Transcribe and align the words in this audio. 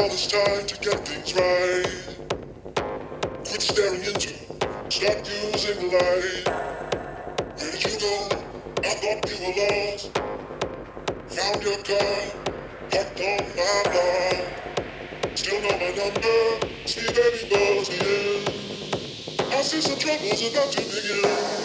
all 0.00 0.08
this 0.10 0.26
time 0.26 0.66
to 0.66 0.78
get 0.80 1.08
things 1.08 1.34
right. 1.34 1.86
Quit 3.46 3.62
staring 3.62 4.04
into, 4.04 4.34
stop 4.90 5.24
using 5.54 5.88
the 5.88 5.96
light. 5.96 6.65
Thought 9.06 9.30
you 9.30 9.46
were 9.46 9.54
lost. 9.54 10.18
Found 11.28 11.62
your 11.62 11.78
car, 11.84 12.18
parked 12.90 13.20
on 13.20 13.38
my 13.56 13.82
lawn. 13.94 14.36
Still 15.36 15.62
know 15.62 15.78
my 15.78 15.90
number, 15.94 16.66
see 16.86 17.06
that 17.06 17.34
he 17.34 17.48
baby 17.48 17.78
buzzing. 17.78 18.64
I 19.52 19.62
see 19.62 19.80
some 19.80 19.98
troubles 20.00 20.42
about 20.50 20.72
to 20.72 20.82
begin. 20.82 21.55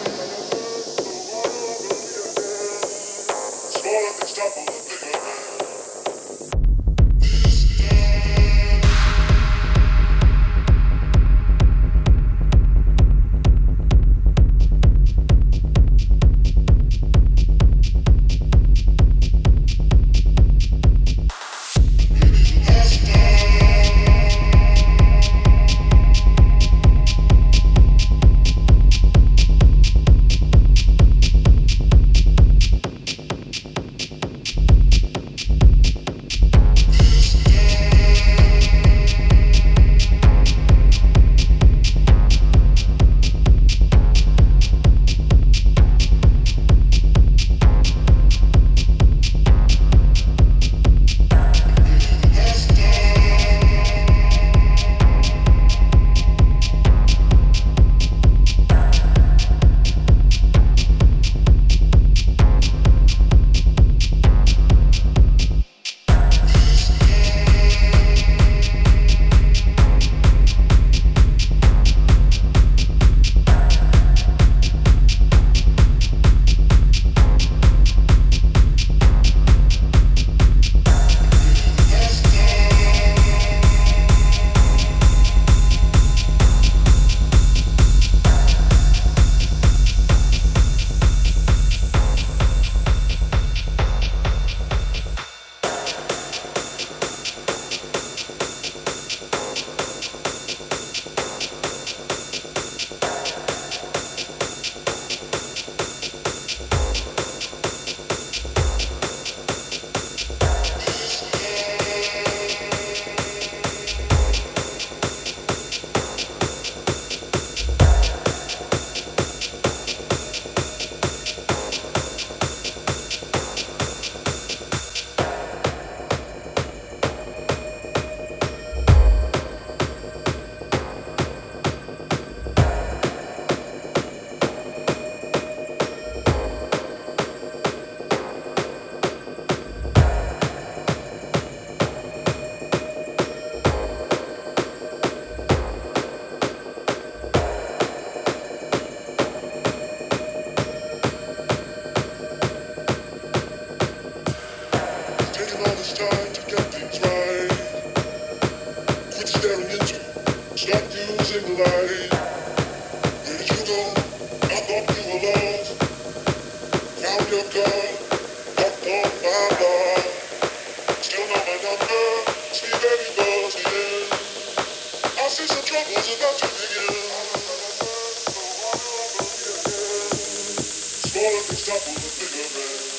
world 181.22 181.50
is 181.50 181.64
double 181.64 181.94
the 181.94 182.10
minimum. 182.18 182.91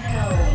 hell. 0.00 0.47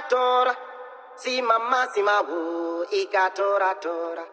ikatora. 0.00 0.54
Simama 1.16 1.86
simawo 1.92 2.84
ikatora 2.90 3.74
tora. 3.80 4.24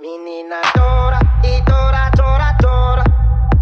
Minina 0.00 0.60
tora 0.72 1.20
itora 1.42 2.10
tora 2.16 2.56
tora. 2.60 3.04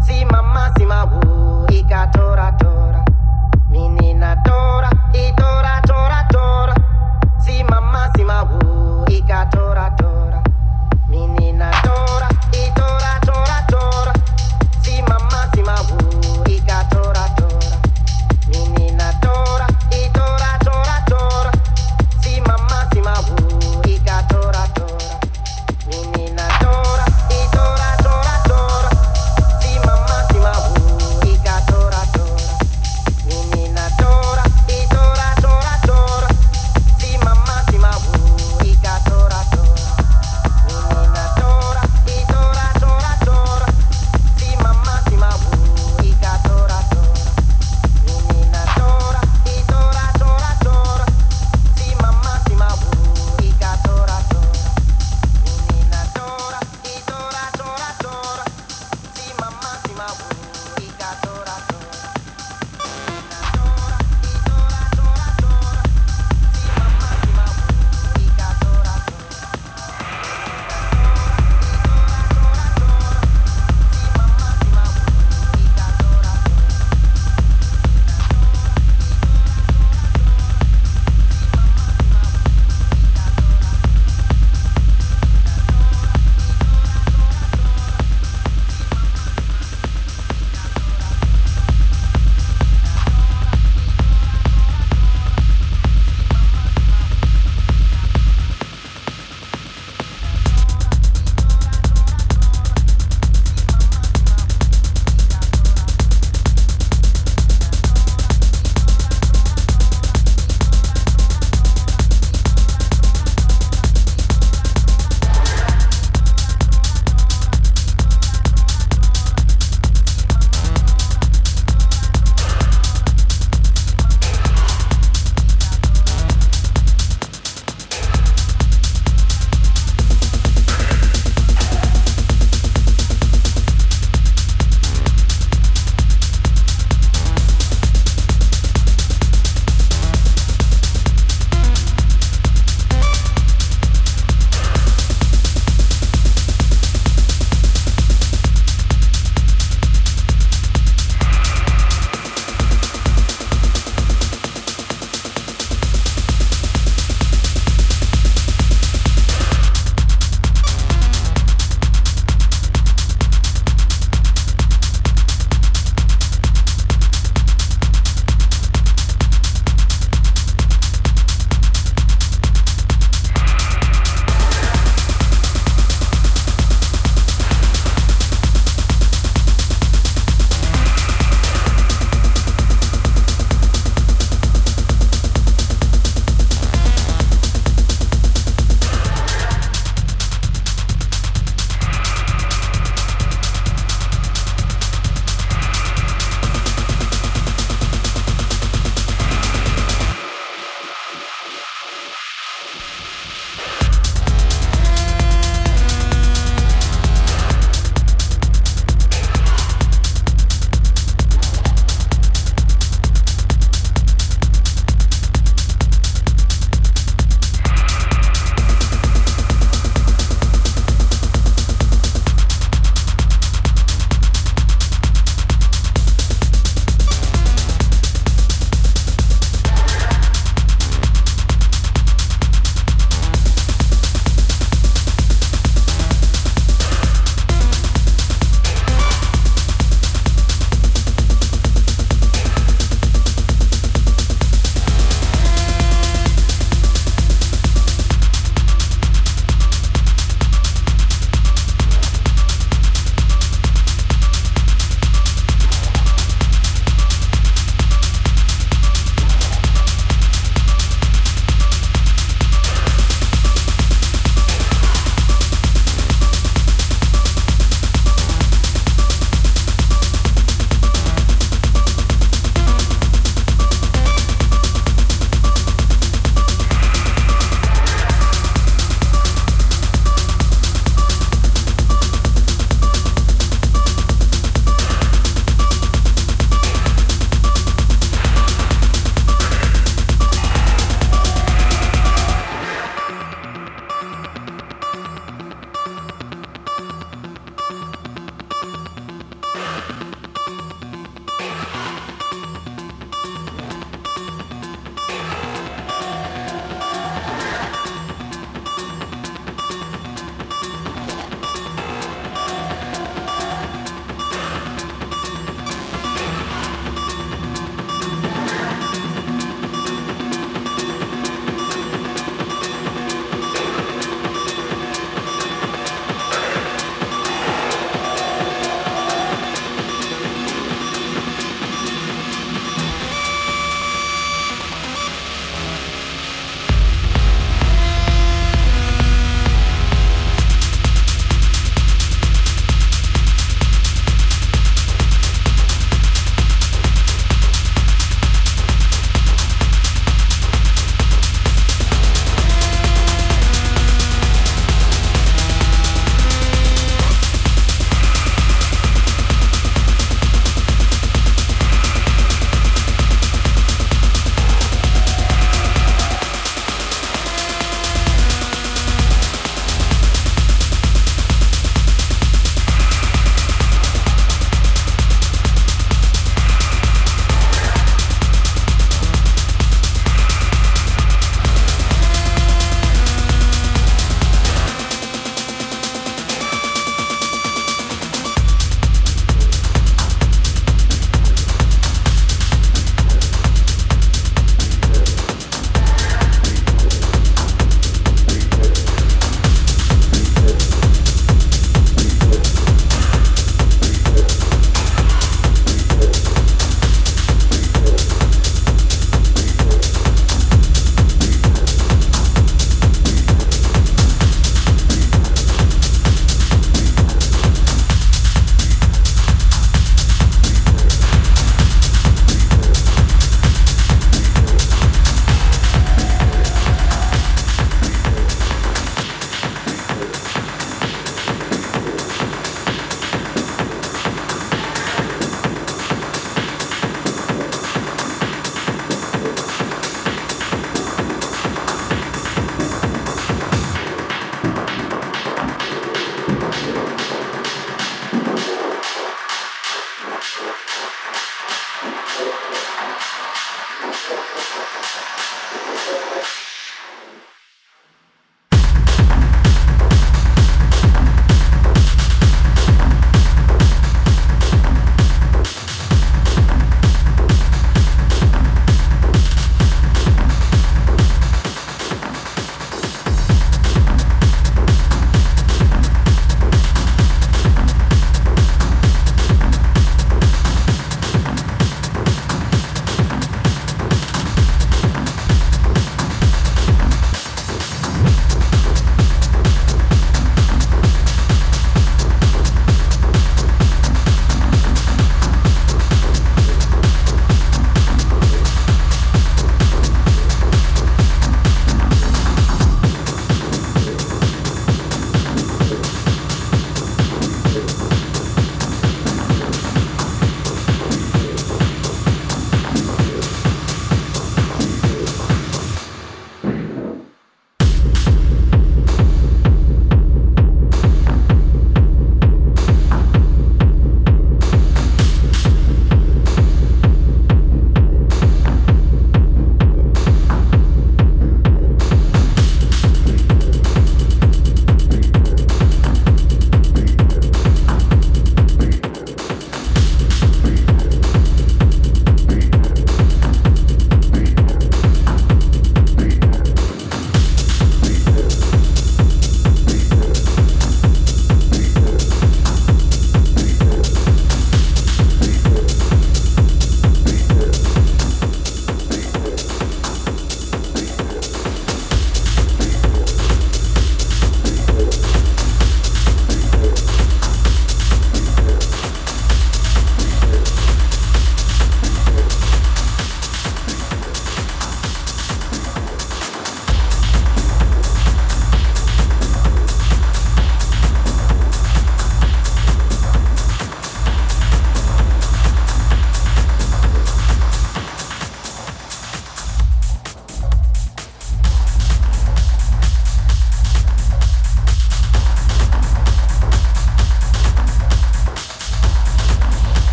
Simama 0.00 0.72
simawo 0.78 1.66
ikatora 1.68 2.52
tora. 2.58 3.04
Minina 3.70 4.36
tora 4.44 4.90
itora 5.12 5.82
tora 5.86 6.24
tora. 6.32 6.74
Simama 7.44 8.10
simawo 8.16 9.04
ikatora 9.08 9.89